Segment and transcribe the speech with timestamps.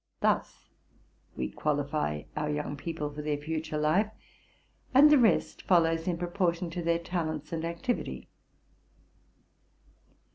[0.21, 0.65] Thus
[1.35, 4.09] we qualify our young people for their future life,
[4.95, 8.27] and the rest follows in proportion to their talents and activity.